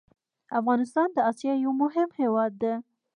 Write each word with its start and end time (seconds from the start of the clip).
افغانستان 0.59 1.07
د 1.13 1.17
اسيا 1.29 1.53
يو 1.63 1.71
مهم 1.83 2.09
هېواد 2.19 2.51
ده 2.61 2.73